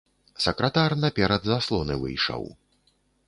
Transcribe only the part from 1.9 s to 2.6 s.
выйшаў.